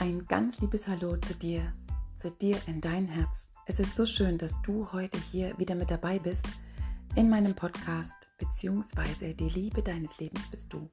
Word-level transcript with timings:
Ein 0.00 0.26
ganz 0.26 0.58
liebes 0.60 0.88
Hallo 0.88 1.14
zu 1.18 1.34
dir, 1.34 1.74
zu 2.16 2.30
dir 2.30 2.56
in 2.66 2.80
dein 2.80 3.06
Herz. 3.06 3.50
Es 3.66 3.78
ist 3.78 3.94
so 3.94 4.06
schön, 4.06 4.38
dass 4.38 4.56
du 4.62 4.90
heute 4.92 5.18
hier 5.30 5.58
wieder 5.58 5.74
mit 5.74 5.90
dabei 5.90 6.18
bist 6.18 6.46
in 7.16 7.28
meinem 7.28 7.54
Podcast 7.54 8.30
beziehungsweise 8.38 9.34
die 9.34 9.50
Liebe 9.50 9.82
deines 9.82 10.18
Lebens 10.18 10.50
bist 10.50 10.72
du. 10.72 10.88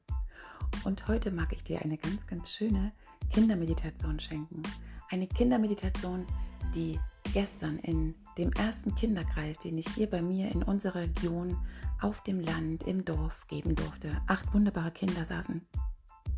Und 0.83 1.07
heute 1.07 1.31
mag 1.31 1.53
ich 1.53 1.63
dir 1.63 1.81
eine 1.81 1.97
ganz, 1.97 2.27
ganz 2.27 2.51
schöne 2.51 2.91
Kindermeditation 3.31 4.19
schenken. 4.19 4.61
Eine 5.09 5.27
Kindermeditation, 5.27 6.27
die 6.75 6.99
gestern 7.31 7.77
in 7.77 8.13
dem 8.37 8.51
ersten 8.51 8.93
Kinderkreis, 8.93 9.57
den 9.59 9.77
ich 9.77 9.87
hier 9.87 10.09
bei 10.09 10.21
mir 10.21 10.51
in 10.51 10.63
unserer 10.63 10.99
Region 10.99 11.55
auf 12.01 12.23
dem 12.23 12.41
Land, 12.41 12.83
im 12.83 13.05
Dorf 13.05 13.47
geben 13.47 13.73
durfte. 13.73 14.21
Acht 14.27 14.53
wunderbare 14.53 14.91
Kinder 14.91 15.23
saßen 15.23 15.65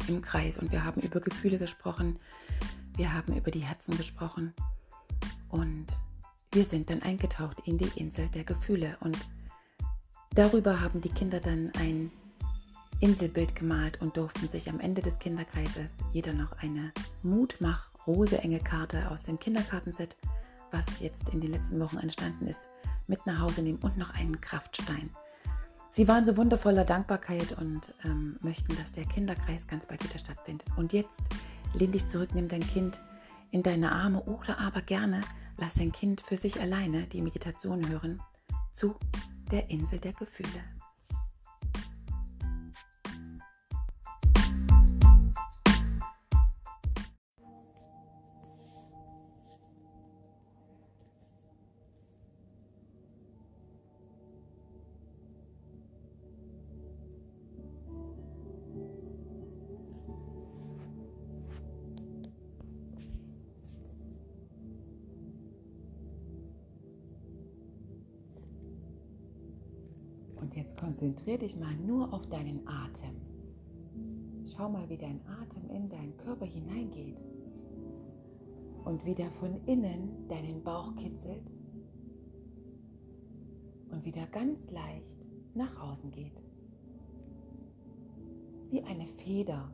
im 0.09 0.21
Kreis 0.21 0.57
und 0.57 0.71
wir 0.71 0.83
haben 0.83 1.01
über 1.01 1.19
Gefühle 1.19 1.57
gesprochen, 1.57 2.17
wir 2.95 3.13
haben 3.13 3.35
über 3.35 3.51
die 3.51 3.59
Herzen 3.59 3.95
gesprochen 3.95 4.53
und 5.49 5.87
wir 6.51 6.65
sind 6.65 6.89
dann 6.89 7.01
eingetaucht 7.01 7.61
in 7.65 7.77
die 7.77 7.91
Insel 7.95 8.27
der 8.29 8.43
Gefühle 8.43 8.97
und 8.99 9.17
darüber 10.33 10.81
haben 10.81 10.99
die 10.99 11.09
Kinder 11.09 11.39
dann 11.39 11.71
ein 11.79 12.11
Inselbild 13.01 13.55
gemalt 13.55 14.01
und 14.01 14.17
durften 14.17 14.47
sich 14.49 14.69
am 14.69 14.79
Ende 14.79 15.01
des 15.01 15.19
Kinderkreises 15.19 15.95
jeder 16.11 16.33
noch 16.33 16.51
eine 16.53 16.91
Mutmach-Rose-Engel-Karte 17.23 19.09
aus 19.09 19.23
dem 19.23 19.39
Kinderkartenset, 19.39 20.17
was 20.71 20.99
jetzt 20.99 21.29
in 21.29 21.39
den 21.39 21.51
letzten 21.51 21.79
Wochen 21.79 21.97
entstanden 21.97 22.47
ist, 22.47 22.67
mit 23.07 23.25
nach 23.25 23.39
Hause 23.39 23.61
nehmen 23.61 23.79
und 23.79 23.97
noch 23.97 24.13
einen 24.15 24.41
Kraftstein. 24.41 25.11
Sie 25.91 26.07
waren 26.07 26.23
so 26.23 26.37
wundervoller 26.37 26.85
Dankbarkeit 26.85 27.57
und 27.59 27.93
ähm, 28.05 28.37
möchten, 28.41 28.75
dass 28.77 28.91
der 28.91 29.05
Kinderkreis 29.05 29.67
ganz 29.67 29.87
bald 29.87 30.03
wieder 30.03 30.19
stattfindet. 30.19 30.67
Und 30.77 30.93
jetzt 30.93 31.21
lehn 31.73 31.91
dich 31.91 32.05
zurück, 32.05 32.29
nimm 32.33 32.47
dein 32.47 32.61
Kind 32.61 32.99
in 33.51 33.63
deine 33.63 33.91
Arme 33.91 34.21
oder 34.23 34.59
aber 34.59 34.81
gerne 34.81 35.21
lass 35.57 35.75
dein 35.75 35.91
Kind 35.91 36.21
für 36.21 36.37
sich 36.37 36.59
alleine 36.59 37.03
die 37.07 37.21
Meditation 37.21 37.89
hören 37.89 38.21
zu 38.71 38.95
der 39.51 39.69
Insel 39.69 39.99
der 39.99 40.13
Gefühle. 40.13 40.78
Und 70.49 70.55
jetzt 70.55 70.81
konzentriere 70.81 71.37
dich 71.37 71.55
mal 71.55 71.75
nur 71.75 72.11
auf 72.11 72.25
deinen 72.25 72.67
Atem. 72.67 73.21
Schau 74.47 74.67
mal, 74.67 74.89
wie 74.89 74.97
dein 74.97 75.21
Atem 75.27 75.69
in 75.69 75.87
deinen 75.89 76.17
Körper 76.17 76.47
hineingeht 76.47 77.19
und 78.83 79.05
wieder 79.05 79.29
von 79.29 79.63
innen 79.67 80.27
deinen 80.27 80.63
Bauch 80.63 80.95
kitzelt 80.95 81.43
und 83.91 84.03
wieder 84.03 84.25
ganz 84.25 84.71
leicht 84.71 85.23
nach 85.53 85.79
außen 85.79 86.09
geht. 86.09 86.41
Wie 88.71 88.81
eine 88.81 89.05
Feder 89.05 89.71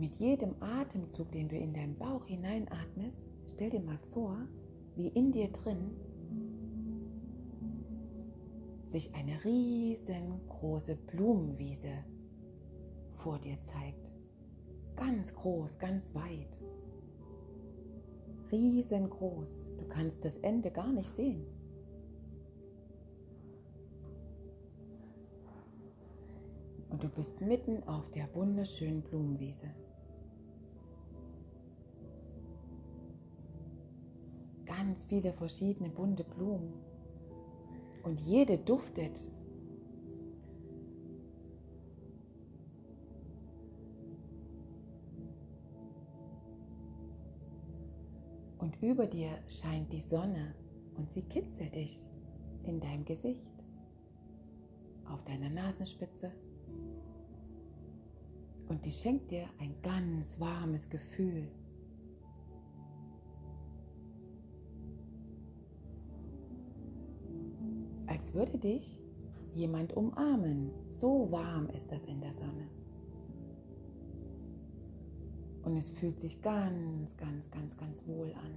mit 0.00 0.16
jedem 0.16 0.54
Atemzug, 0.60 1.30
den 1.30 1.48
du 1.48 1.56
in 1.56 1.74
deinen 1.74 1.96
Bauch 1.96 2.24
hineinatmest, 2.24 3.30
stell 3.52 3.68
dir 3.68 3.80
mal 3.80 3.98
vor, 4.12 4.36
wie 4.96 5.08
in 5.08 5.30
dir 5.30 5.48
drin 5.48 5.90
sich 8.88 9.14
eine 9.14 9.44
riesengroße 9.44 10.96
Blumenwiese 10.96 11.92
vor 13.12 13.38
dir 13.38 13.58
zeigt. 13.62 14.10
Ganz 14.96 15.34
groß, 15.34 15.78
ganz 15.78 16.14
weit. 16.14 16.64
Riesengroß. 18.50 19.68
Du 19.78 19.86
kannst 19.86 20.24
das 20.24 20.38
Ende 20.38 20.70
gar 20.70 20.92
nicht 20.92 21.10
sehen. 21.10 21.44
Und 26.88 27.04
du 27.04 27.08
bist 27.08 27.40
mitten 27.40 27.84
auf 27.84 28.10
der 28.10 28.34
wunderschönen 28.34 29.02
Blumenwiese. 29.02 29.68
Ganz 34.80 35.04
viele 35.04 35.32
verschiedene 35.34 35.90
bunte 35.90 36.24
Blumen. 36.24 36.72
Und 38.02 38.18
jede 38.20 38.56
duftet. 38.56 39.28
Und 48.58 48.82
über 48.82 49.06
dir 49.06 49.38
scheint 49.48 49.92
die 49.92 50.00
Sonne 50.00 50.54
und 50.96 51.12
sie 51.12 51.22
kitzelt 51.22 51.74
dich 51.74 52.06
in 52.64 52.80
deinem 52.80 53.04
Gesicht, 53.04 53.50
auf 55.04 55.22
deiner 55.24 55.50
Nasenspitze. 55.50 56.30
Und 58.68 58.84
die 58.86 58.92
schenkt 58.92 59.30
dir 59.30 59.46
ein 59.58 59.74
ganz 59.82 60.40
warmes 60.40 60.88
Gefühl. 60.88 61.48
Als 68.10 68.34
würde 68.34 68.58
dich 68.58 68.98
jemand 69.54 69.92
umarmen. 69.96 70.70
So 70.90 71.30
warm 71.30 71.68
ist 71.70 71.90
das 71.92 72.04
in 72.06 72.20
der 72.20 72.34
Sonne. 72.34 72.68
Und 75.62 75.76
es 75.76 75.90
fühlt 75.90 76.18
sich 76.18 76.42
ganz, 76.42 77.16
ganz, 77.16 77.48
ganz, 77.50 77.76
ganz 77.76 78.06
wohl 78.06 78.32
an. 78.34 78.54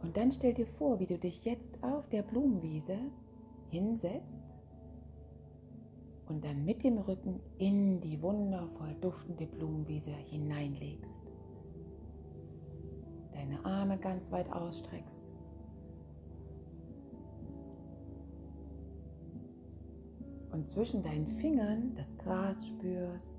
Und 0.00 0.16
dann 0.16 0.30
stell 0.30 0.52
dir 0.52 0.66
vor, 0.66 1.00
wie 1.00 1.06
du 1.06 1.18
dich 1.18 1.44
jetzt 1.44 1.82
auf 1.82 2.08
der 2.08 2.22
Blumenwiese 2.22 2.98
hinsetzt 3.70 4.51
und 6.32 6.42
dann 6.42 6.64
mit 6.64 6.82
dem 6.82 6.96
Rücken 6.96 7.40
in 7.58 8.00
die 8.00 8.22
wundervoll 8.22 8.94
duftende 9.02 9.46
Blumenwiese 9.46 10.12
hineinlegst. 10.12 11.20
Deine 13.34 13.62
Arme 13.66 13.98
ganz 13.98 14.32
weit 14.32 14.50
ausstreckst. 14.50 15.20
Und 20.52 20.66
zwischen 20.70 21.02
deinen 21.02 21.26
Fingern 21.26 21.94
das 21.96 22.16
Gras 22.16 22.66
spürst, 22.66 23.36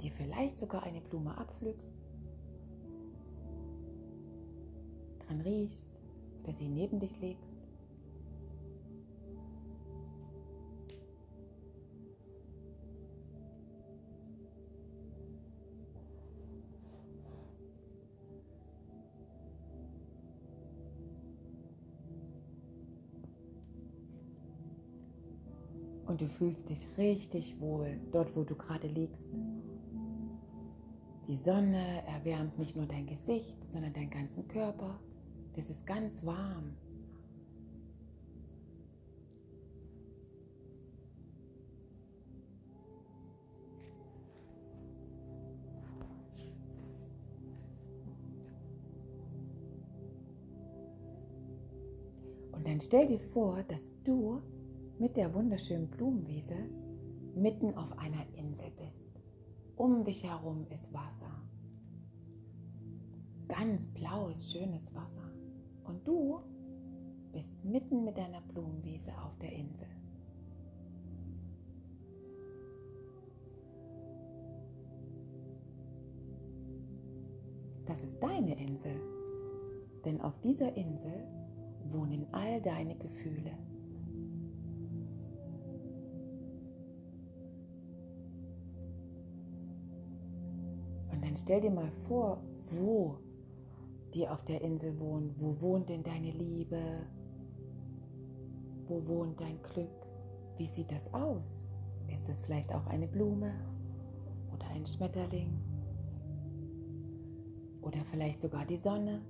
dir 0.00 0.10
vielleicht 0.10 0.56
sogar 0.56 0.84
eine 0.84 1.02
Blume 1.02 1.36
abpflückst, 1.36 1.94
dran 5.26 5.40
riechst 5.42 5.92
oder 6.42 6.54
sie 6.54 6.68
neben 6.68 6.98
dich 6.98 7.20
legst. 7.20 7.53
Und 26.14 26.20
du 26.20 26.28
fühlst 26.28 26.68
dich 26.68 26.86
richtig 26.96 27.60
wohl 27.60 27.98
dort, 28.12 28.36
wo 28.36 28.44
du 28.44 28.54
gerade 28.54 28.86
liegst. 28.86 29.34
Die 31.26 31.36
Sonne 31.36 32.04
erwärmt 32.06 32.56
nicht 32.56 32.76
nur 32.76 32.86
dein 32.86 33.04
Gesicht, 33.04 33.56
sondern 33.72 33.92
deinen 33.94 34.10
ganzen 34.10 34.46
Körper. 34.46 35.00
Das 35.56 35.70
ist 35.70 35.84
ganz 35.84 36.24
warm. 36.24 36.76
dann 52.64 52.80
stell 52.80 53.06
dir 53.06 53.20
vor, 53.20 53.62
dass 53.68 53.92
du 54.04 54.40
mit 54.98 55.16
der 55.16 55.34
wunderschönen 55.34 55.88
Blumenwiese 55.88 56.56
mitten 57.34 57.76
auf 57.76 57.98
einer 57.98 58.24
Insel 58.36 58.70
bist. 58.76 59.20
Um 59.76 60.04
dich 60.04 60.22
herum 60.24 60.66
ist 60.70 60.92
Wasser. 60.92 61.30
Ganz 63.48 63.86
blaues, 63.88 64.52
schönes 64.52 64.94
Wasser. 64.94 65.30
Und 65.84 66.06
du 66.06 66.40
bist 67.32 67.64
mitten 67.64 68.04
mit 68.04 68.16
deiner 68.16 68.40
Blumenwiese 68.40 69.10
auf 69.20 69.36
der 69.38 69.52
Insel. 69.52 69.88
Das 77.86 78.02
ist 78.02 78.22
deine 78.22 78.58
Insel. 78.58 79.00
Denn 80.04 80.20
auf 80.20 80.38
dieser 80.40 80.74
Insel 80.76 81.26
wohnen 81.88 82.26
all 82.32 82.60
deine 82.62 82.94
Gefühle. 82.96 83.52
Dann 91.24 91.36
stell 91.38 91.62
dir 91.62 91.70
mal 91.70 91.90
vor, 92.06 92.42
wo 92.70 93.16
die 94.12 94.28
auf 94.28 94.44
der 94.44 94.60
Insel 94.60 95.00
wohnen. 95.00 95.34
Wo 95.38 95.58
wohnt 95.60 95.88
denn 95.88 96.02
deine 96.02 96.30
Liebe? 96.30 96.80
Wo 98.86 99.06
wohnt 99.06 99.40
dein 99.40 99.58
Glück? 99.62 100.06
Wie 100.58 100.66
sieht 100.66 100.92
das 100.92 101.12
aus? 101.14 101.64
Ist 102.12 102.28
das 102.28 102.40
vielleicht 102.40 102.74
auch 102.74 102.86
eine 102.88 103.08
Blume 103.08 103.54
oder 104.52 104.66
ein 104.68 104.84
Schmetterling? 104.84 105.50
Oder 107.80 108.04
vielleicht 108.10 108.42
sogar 108.42 108.66
die 108.66 108.76
Sonne? 108.76 109.22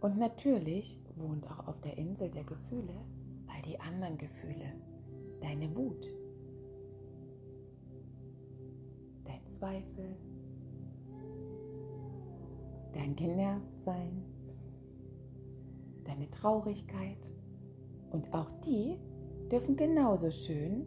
Und 0.00 0.18
natürlich 0.18 1.00
wohnt 1.16 1.50
auch 1.50 1.66
auf 1.66 1.80
der 1.80 1.98
Insel 1.98 2.30
der 2.30 2.44
Gefühle 2.44 2.94
all 3.48 3.62
die 3.62 3.80
anderen 3.80 4.18
Gefühle. 4.18 4.72
Deine 5.40 5.74
Wut, 5.76 6.06
dein 9.54 9.58
Zweifel, 9.58 10.16
dein 12.92 13.16
Genervtsein, 13.16 14.22
deine 16.04 16.30
Traurigkeit. 16.30 17.32
Und 18.10 18.32
auch 18.32 18.50
die 18.64 18.96
dürfen 19.50 19.76
genauso 19.76 20.30
schön 20.30 20.86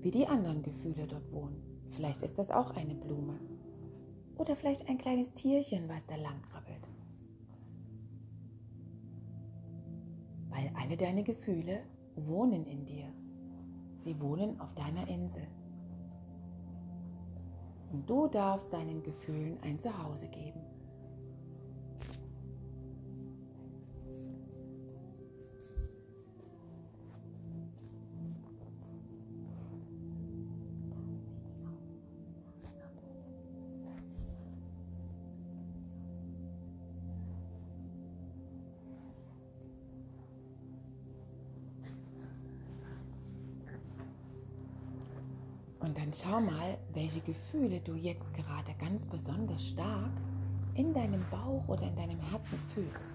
wie 0.00 0.10
die 0.10 0.26
anderen 0.26 0.62
Gefühle 0.62 1.06
dort 1.06 1.32
wohnen. 1.32 1.60
Vielleicht 1.90 2.22
ist 2.22 2.38
das 2.38 2.50
auch 2.50 2.70
eine 2.70 2.94
Blume. 2.94 3.38
Oder 4.38 4.56
vielleicht 4.56 4.88
ein 4.88 4.98
kleines 4.98 5.32
Tierchen, 5.34 5.88
was 5.88 6.06
da 6.06 6.16
lang 6.16 6.40
krabbelt. 6.42 6.88
Weil 10.48 10.70
alle 10.80 10.96
deine 10.96 11.22
Gefühle 11.22 11.80
wohnen 12.16 12.64
in 12.64 12.86
dir. 12.86 13.12
Sie 13.98 14.18
wohnen 14.20 14.58
auf 14.60 14.72
deiner 14.74 15.06
Insel. 15.08 15.46
Und 17.92 18.08
du 18.08 18.28
darfst 18.28 18.72
deinen 18.72 19.02
Gefühlen 19.02 19.58
ein 19.62 19.78
Zuhause 19.78 20.28
geben. 20.28 20.60
Und 45.90 45.98
dann 45.98 46.12
schau 46.14 46.40
mal, 46.40 46.78
welche 46.92 47.20
Gefühle 47.20 47.80
du 47.80 47.94
jetzt 47.94 48.32
gerade 48.32 48.72
ganz 48.78 49.04
besonders 49.04 49.60
stark 49.70 50.12
in 50.74 50.94
deinem 50.94 51.28
Bauch 51.32 51.66
oder 51.66 51.82
in 51.82 51.96
deinem 51.96 52.20
Herzen 52.30 52.60
fühlst. 52.72 53.12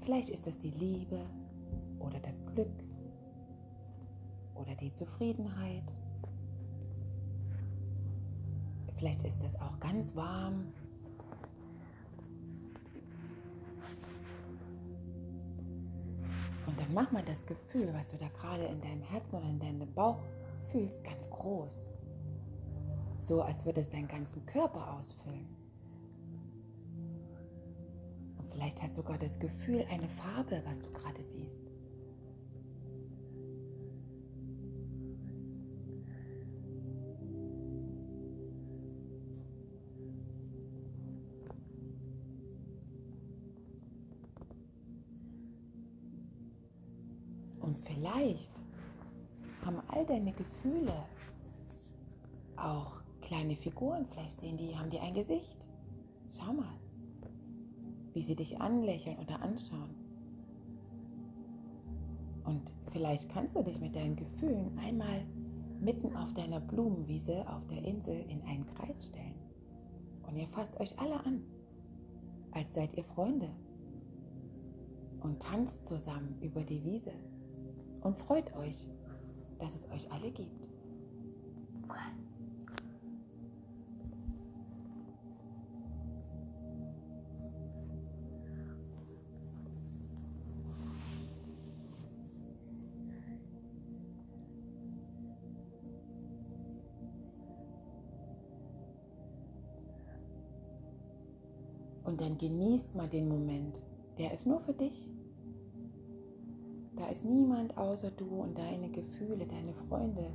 Vielleicht 0.00 0.30
ist 0.30 0.48
das 0.48 0.58
die 0.58 0.72
Liebe 0.72 1.20
oder 2.00 2.18
das 2.18 2.44
Glück 2.46 2.72
oder 4.56 4.74
die 4.74 4.92
Zufriedenheit. 4.92 5.96
Vielleicht 8.96 9.22
ist 9.22 9.40
es 9.44 9.54
auch 9.60 9.78
ganz 9.78 10.16
warm 10.16 10.72
dann 16.82 16.94
mach 16.94 17.12
mal 17.12 17.22
das 17.22 17.46
Gefühl, 17.46 17.92
was 17.94 18.08
du 18.08 18.16
da 18.16 18.28
gerade 18.28 18.64
in 18.64 18.80
deinem 18.80 19.02
Herzen 19.02 19.36
oder 19.36 19.48
in 19.48 19.60
deinem 19.60 19.94
Bauch 19.94 20.18
fühlst, 20.70 21.04
ganz 21.04 21.30
groß. 21.30 21.88
So 23.20 23.42
als 23.42 23.64
würde 23.64 23.80
es 23.80 23.88
deinen 23.88 24.08
ganzen 24.08 24.44
Körper 24.46 24.94
ausfüllen. 24.94 25.46
Und 28.36 28.50
vielleicht 28.50 28.82
hat 28.82 28.94
sogar 28.94 29.16
das 29.16 29.38
Gefühl 29.38 29.86
eine 29.90 30.08
Farbe, 30.08 30.60
was 30.66 30.80
du 30.80 30.90
gerade 30.92 31.22
siehst. 31.22 31.71
Vielleicht 47.84 48.62
haben 49.64 49.80
all 49.88 50.04
deine 50.06 50.32
Gefühle 50.32 51.04
auch 52.56 53.02
kleine 53.20 53.56
Figuren. 53.56 54.06
Vielleicht 54.06 54.40
sehen 54.40 54.56
die, 54.56 54.76
haben 54.76 54.90
die 54.90 55.00
ein 55.00 55.14
Gesicht. 55.14 55.56
Schau 56.28 56.52
mal, 56.52 56.74
wie 58.12 58.22
sie 58.22 58.36
dich 58.36 58.60
anlächeln 58.60 59.18
oder 59.18 59.40
anschauen. 59.40 59.94
Und 62.44 62.72
vielleicht 62.88 63.30
kannst 63.30 63.56
du 63.56 63.62
dich 63.62 63.80
mit 63.80 63.94
deinen 63.94 64.16
Gefühlen 64.16 64.76
einmal 64.78 65.24
mitten 65.80 66.14
auf 66.16 66.32
deiner 66.34 66.60
Blumenwiese 66.60 67.48
auf 67.48 67.66
der 67.68 67.84
Insel 67.84 68.24
in 68.28 68.42
einen 68.42 68.66
Kreis 68.66 69.06
stellen. 69.06 69.34
Und 70.26 70.36
ihr 70.36 70.48
fasst 70.48 70.78
euch 70.80 70.98
alle 70.98 71.24
an, 71.24 71.42
als 72.52 72.72
seid 72.72 72.94
ihr 72.94 73.04
Freunde. 73.04 73.48
Und 75.20 75.40
tanzt 75.40 75.86
zusammen 75.86 76.36
über 76.40 76.62
die 76.62 76.82
Wiese 76.84 77.12
und 78.02 78.18
freut 78.18 78.54
euch, 78.56 78.86
dass 79.58 79.74
es 79.74 79.90
euch 79.90 80.10
alle 80.12 80.30
gibt. 80.30 80.68
Und 102.04 102.20
dann 102.20 102.36
genießt 102.36 102.94
mal 102.94 103.08
den 103.08 103.28
Moment. 103.28 103.80
Der 104.18 104.34
ist 104.34 104.46
nur 104.46 104.60
für 104.60 104.74
dich. 104.74 105.08
Ist 107.12 107.26
niemand 107.26 107.76
außer 107.76 108.10
du 108.12 108.24
und 108.24 108.56
deine 108.56 108.88
Gefühle, 108.88 109.44
deine 109.44 109.74
Freunde, 109.86 110.30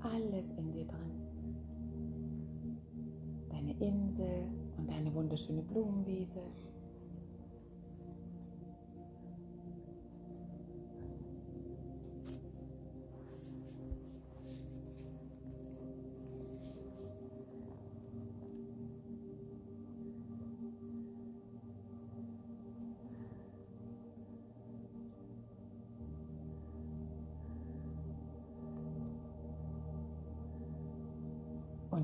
alles 0.00 0.50
in 0.58 0.72
dir 0.72 0.84
drin. 0.84 1.12
Deine 3.48 3.72
Insel 3.78 4.48
und 4.76 4.90
deine 4.90 5.14
wunderschöne 5.14 5.62
Blumenwiese. 5.62 6.40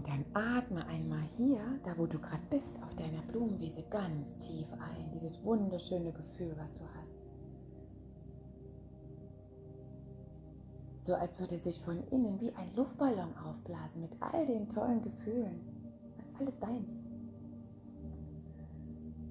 Und 0.03 0.09
dann 0.09 0.25
atme 0.35 0.85
einmal 0.89 1.23
hier, 1.37 1.61
da 1.85 1.97
wo 1.97 2.07
du 2.07 2.19
gerade 2.19 2.43
bist, 2.51 2.75
auf 2.83 2.93
deiner 2.97 3.23
Blumenwiese 3.23 3.85
ganz 3.85 4.37
tief 4.39 4.67
ein. 4.73 5.13
Dieses 5.13 5.45
wunderschöne 5.45 6.11
Gefühl, 6.11 6.57
was 6.59 6.75
du 6.75 6.83
hast. 6.99 7.23
So 11.07 11.15
als 11.15 11.39
würde 11.39 11.57
sich 11.57 11.81
von 11.83 12.03
innen 12.11 12.41
wie 12.41 12.53
ein 12.55 12.75
Luftballon 12.75 13.37
aufblasen 13.37 14.01
mit 14.01 14.11
all 14.19 14.45
den 14.45 14.69
tollen 14.71 15.03
Gefühlen. 15.03 15.61
Das 16.17 16.27
ist 16.27 16.41
alles 16.41 16.59
deins. 16.59 17.01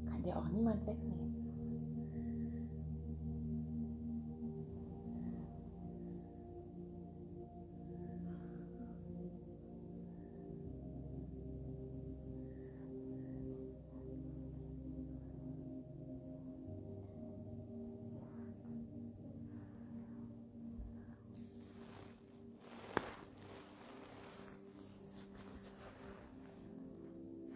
Kann 0.05 0.23
dir 0.23 0.37
auch 0.37 0.47
niemand 0.47 0.87
wegnehmen. 0.87 1.20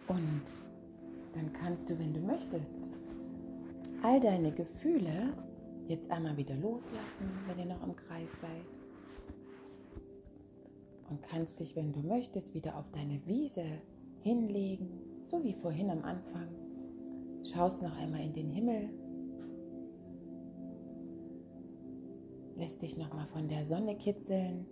Und 0.08 0.42
dann 1.34 1.52
kannst 1.52 1.88
du, 1.88 1.98
wenn 1.98 2.14
du 2.14 2.20
möchtest, 2.20 2.90
all 4.02 4.20
deine 4.20 4.52
Gefühle 4.52 5.34
jetzt 5.88 6.10
einmal 6.10 6.36
wieder 6.36 6.56
loslassen, 6.56 7.28
wenn 7.46 7.58
ihr 7.58 7.66
noch 7.66 7.82
im 7.82 7.94
Kreis 7.96 8.30
seid. 8.40 8.80
Und 11.10 11.22
kannst 11.22 11.60
dich, 11.60 11.76
wenn 11.76 11.92
du 11.92 12.00
möchtest, 12.00 12.54
wieder 12.54 12.76
auf 12.76 12.90
deine 12.92 13.24
Wiese 13.26 13.64
hinlegen, 14.22 14.88
so 15.22 15.42
wie 15.44 15.54
vorhin 15.54 15.90
am 15.90 16.02
Anfang. 16.02 16.48
Schaust 17.42 17.80
noch 17.80 17.96
einmal 17.96 18.22
in 18.22 18.32
den 18.32 18.50
Himmel. 18.50 18.90
Lässt 22.56 22.82
dich 22.82 22.96
noch 22.96 23.12
mal 23.12 23.26
von 23.26 23.48
der 23.48 23.64
Sonne 23.64 23.96
kitzeln. 23.96 24.66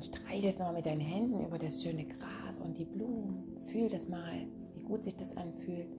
Und 0.00 0.06
streichelst 0.06 0.58
nochmal 0.58 0.76
mit 0.76 0.86
deinen 0.86 1.02
Händen 1.02 1.44
über 1.44 1.58
das 1.58 1.82
schöne 1.82 2.06
Gras 2.06 2.58
und 2.58 2.78
die 2.78 2.86
Blumen. 2.86 3.58
Fühl 3.66 3.90
das 3.90 4.08
mal, 4.08 4.46
wie 4.74 4.82
gut 4.82 5.04
sich 5.04 5.14
das 5.14 5.36
anfühlt. 5.36 5.94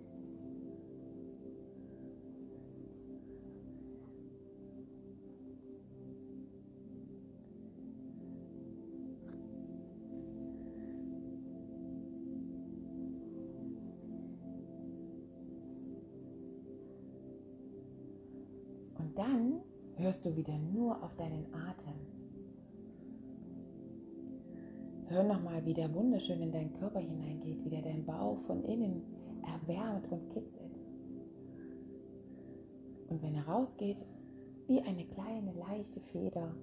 Und 18.98 19.16
dann 19.16 19.62
hörst 19.98 20.26
du 20.26 20.36
wieder 20.36 20.58
nur 20.58 21.04
auf 21.04 21.16
deinen 21.18 21.46
Atem. 21.54 22.21
Hör 25.12 25.24
nochmal, 25.24 25.66
wie 25.66 25.74
der 25.74 25.94
wunderschön 25.94 26.42
in 26.42 26.54
deinen 26.54 26.74
Körper 26.74 27.02
hineingeht, 27.02 27.66
wie 27.66 27.70
der 27.70 27.82
deinen 27.82 28.06
Bauch 28.06 28.40
von 28.48 28.64
innen 28.64 29.04
erwärmt 29.44 30.10
und 30.10 30.30
kitzelt. 30.30 30.72
Und 33.10 33.22
wenn 33.22 33.36
er 33.36 33.46
rausgeht, 33.46 34.06
wie 34.68 34.80
eine 34.80 35.04
kleine 35.04 35.52
leichte 35.52 36.00
Feder. 36.00 36.56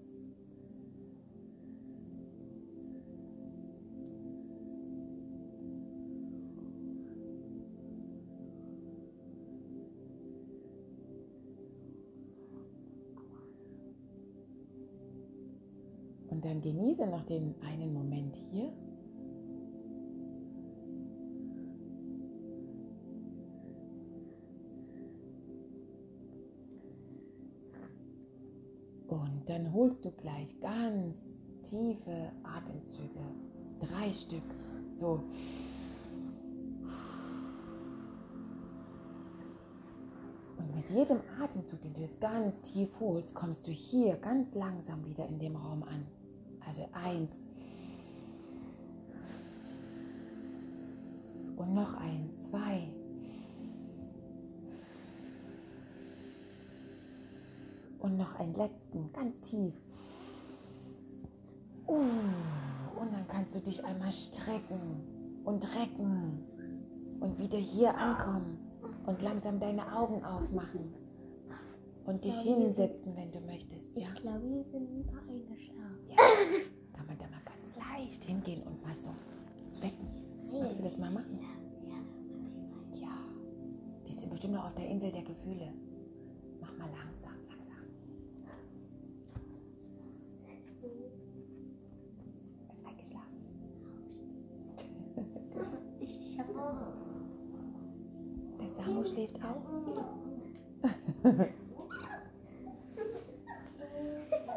Genieße 16.73 17.07
noch 17.07 17.25
den 17.25 17.55
einen 17.63 17.95
Moment 17.95 18.37
hier. 18.37 18.71
Und 29.09 29.43
dann 29.47 29.73
holst 29.73 30.05
du 30.05 30.11
gleich 30.11 30.61
ganz 30.61 31.17
tiefe 31.63 32.31
Atemzüge. 32.43 33.21
Drei 33.81 34.13
Stück. 34.13 34.43
So. 34.97 35.23
Und 40.59 40.77
mit 40.77 40.91
jedem 40.91 41.21
Atemzug, 41.41 41.81
den 41.81 41.95
du 41.95 42.03
jetzt 42.03 42.21
ganz 42.21 42.61
tief 42.61 42.91
holst, 43.01 43.35
kommst 43.35 43.67
du 43.67 43.71
hier 43.71 44.17
ganz 44.17 44.55
langsam 44.55 45.07
wieder 45.07 45.27
in 45.27 45.39
dem 45.39 45.57
Raum 45.57 45.83
an. 45.85 46.18
Also 46.69 46.87
eins. 46.93 47.31
Und 51.57 51.75
noch 51.75 51.95
ein, 51.95 52.31
zwei. 52.51 52.89
Und 58.01 58.17
noch 58.19 58.39
einen 58.39 58.55
letzten, 58.55 59.13
ganz 59.13 59.41
tief. 59.41 59.75
Und 61.87 63.13
dann 63.13 63.27
kannst 63.29 63.55
du 63.55 63.61
dich 63.61 63.83
einmal 63.85 64.13
strecken 64.13 65.41
und 65.45 65.65
recken 65.75 66.45
und 67.21 67.39
wieder 67.39 67.59
hier 67.59 67.97
ankommen 67.97 68.59
und 69.07 69.23
langsam 69.23 69.59
deine 69.59 69.97
Augen 69.97 70.23
aufmachen 70.23 70.95
und 72.09 72.25
dich 72.25 72.39
hinsetzen, 72.41 73.15
wenn 73.17 73.31
du 73.33 73.41
möchtest. 73.41 73.91
Ich 73.95 74.15
glaube, 74.15 74.43
wir 74.43 74.65
sind 74.65 75.09
eingeschlafen. 75.29 76.09
Ja. 76.09 76.17
Kann 76.93 77.07
man 77.07 77.19
da 77.19 77.25
mal 77.29 77.43
ganz 77.45 77.75
leicht 77.77 78.25
hingehen 78.25 78.63
und 78.63 78.83
mal 78.83 78.95
so 78.95 79.11
wecken. 79.81 80.09
Magst 80.53 80.79
du 80.79 80.85
das 80.85 80.99
mal 80.99 81.11
machen? 81.11 81.39
Ja. 81.41 81.59
Die 84.07 84.13
sind 84.15 84.31
bestimmt 84.31 84.55
noch 84.55 84.65
auf 84.67 84.75
der 84.75 84.89
Insel 84.89 85.13
der 85.13 85.23
Gefühle. 85.23 85.73
Mach 86.61 86.73
mal 86.79 86.89
langsam, 86.91 87.35
langsam. 87.49 87.85
Ist 92.71 92.87
eingeschlafen. 92.87 93.29
Ich, 96.01 96.21
ich 96.21 96.39
habe 96.39 96.53
Der 98.61 98.69
Samu 98.71 99.05
schläft 99.05 99.37
auch. 99.45 99.63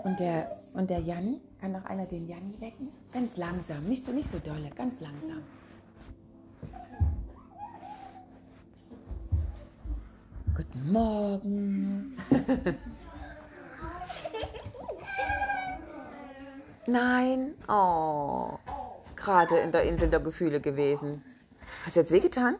Und 0.03 0.19
der, 0.19 0.57
und 0.73 0.89
der 0.89 0.99
Janni, 0.99 1.41
kann 1.61 1.71
noch 1.73 1.85
einer 1.85 2.05
den 2.07 2.27
Janni 2.27 2.59
wecken? 2.59 2.89
Ganz 3.13 3.37
langsam, 3.37 3.83
nicht 3.83 4.03
so, 4.05 4.11
nicht 4.11 4.29
so 4.29 4.39
dolle, 4.39 4.69
ganz 4.75 4.99
langsam. 4.99 5.43
Guten 10.57 10.91
Morgen. 10.91 12.17
Nein, 16.87 17.53
oh, 17.67 18.57
gerade 19.15 19.59
in 19.59 19.71
der 19.71 19.83
Insel 19.83 20.09
der 20.09 20.19
Gefühle 20.19 20.59
gewesen. 20.59 21.23
Hast 21.85 21.95
du 21.95 21.99
jetzt 21.99 22.11
wehgetan? 22.11 22.55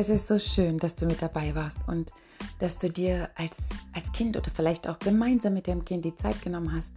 Es 0.00 0.08
ist 0.08 0.28
so 0.28 0.38
schön, 0.38 0.78
dass 0.78 0.96
du 0.96 1.04
mit 1.04 1.20
dabei 1.20 1.54
warst 1.54 1.86
und 1.86 2.10
dass 2.58 2.78
du 2.78 2.88
dir 2.88 3.28
als, 3.34 3.68
als 3.92 4.10
Kind 4.12 4.34
oder 4.34 4.50
vielleicht 4.50 4.88
auch 4.88 4.98
gemeinsam 4.98 5.52
mit 5.52 5.66
dem 5.66 5.84
Kind 5.84 6.06
die 6.06 6.14
Zeit 6.14 6.40
genommen 6.40 6.74
hast, 6.74 6.94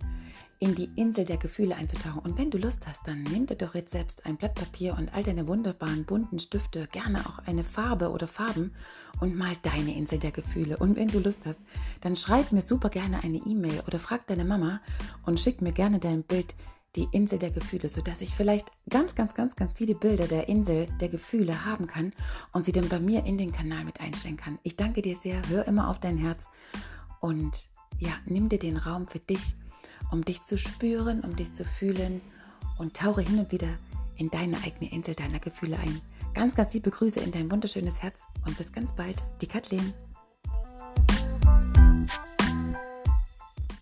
in 0.60 0.74
die 0.74 0.90
Insel 0.96 1.26
der 1.26 1.36
Gefühle 1.36 1.76
einzutauchen. 1.76 2.20
Und 2.20 2.38
wenn 2.38 2.50
du 2.50 2.58
Lust 2.58 2.88
hast, 2.88 3.06
dann 3.06 3.24
nimm 3.24 3.46
dir 3.46 3.58
doch 3.58 3.76
jetzt 3.76 3.92
selbst 3.92 4.26
ein 4.26 4.38
Blatt 4.38 4.56
Papier 4.56 4.96
und 4.98 5.14
all 5.14 5.22
deine 5.22 5.50
wunderbaren 5.50 6.06
bunten 6.06 6.40
Stifte, 6.40 6.88
gerne 6.94 7.20
auch 7.26 7.40
eine 7.40 7.66
Farbe 7.66 8.10
oder 8.10 8.26
Farben 8.26 8.72
und 9.20 9.36
mal 9.36 9.54
deine 9.64 9.98
Insel 9.98 10.20
der 10.20 10.32
Gefühle. 10.32 10.78
Und 10.78 10.96
wenn 10.96 11.10
du 11.10 11.20
Lust 11.20 11.46
hast, 11.46 11.60
dann 12.00 12.16
schreib 12.16 12.54
mir 12.54 12.62
super 12.62 12.88
gerne 12.88 13.22
eine 13.22 13.40
E-Mail 13.40 13.84
oder 13.86 14.00
frag 14.00 14.28
deine 14.28 14.46
Mama 14.46 14.80
und 15.26 15.42
schick 15.42 15.62
mir 15.62 15.74
gerne 15.74 16.00
dein 16.00 16.24
Bild 16.24 16.56
die 16.96 17.08
Insel 17.12 17.40
der 17.40 17.52
Gefühle, 17.52 17.90
sodass 17.90 18.22
ich 18.22 18.34
vielleicht 18.34 18.72
ganz, 18.90 19.16
ganz, 19.16 19.34
ganz, 19.34 19.56
ganz 19.56 19.74
viele 19.74 19.96
Bilder 19.96 20.28
der 20.28 20.48
Insel 20.48 20.88
der 21.00 21.10
Gefühle 21.10 21.66
haben 21.66 21.88
kann 21.88 22.12
und 22.52 22.66
sie 22.66 22.72
dann 22.72 22.90
bei 22.90 23.00
mir 23.00 23.26
in 23.26 23.38
den 23.38 23.52
Kanal 23.52 23.84
mit 23.84 24.00
einstellen 24.00 24.38
kann. 24.38 24.60
Ich 24.64 24.76
danke 24.76 25.02
dir 25.02 25.16
sehr, 25.16 25.42
hör 25.50 25.68
immer 25.68 25.90
auf 25.90 26.00
dein 26.00 26.18
Herz 26.18 26.50
und 27.20 27.68
ja, 28.00 28.12
nimm 28.26 28.50
dir 28.50 28.60
den 28.60 28.78
Raum 28.78 29.08
für 29.08 29.20
dich, 29.20 29.56
um 30.12 30.24
dich 30.24 30.44
zu 30.44 30.58
spüren, 30.58 31.22
um 31.22 31.36
dich 31.36 31.54
zu 31.54 31.66
fühlen 31.66 32.22
und 32.78 32.96
tauche 32.96 33.22
hin 33.22 33.40
und 33.40 33.52
wieder 33.52 33.70
in 34.18 34.30
deine 34.30 34.58
eigene 34.64 34.92
Insel 34.92 35.16
deiner 35.16 35.40
Gefühle 35.40 35.78
ein. 35.80 36.00
Ganz, 36.34 36.56
ganz 36.56 36.74
liebe 36.74 36.92
Grüße 36.92 37.20
in 37.20 37.32
dein 37.32 37.52
wunderschönes 37.52 38.02
Herz 38.02 38.22
und 38.46 38.58
bis 38.58 38.72
ganz 38.72 38.92
bald, 38.96 39.24
die 39.42 39.48
Kathleen. 39.48 39.94